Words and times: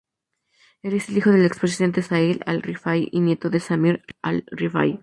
Es 0.81 1.11
hijo 1.11 1.29
del 1.29 1.45
expresidente 1.45 2.01
Zaid 2.01 2.41
al-Rifai 2.47 3.09
y 3.11 3.19
nieto 3.19 3.51
de 3.51 3.59
Samir 3.59 4.03
al-Rifai. 4.23 4.99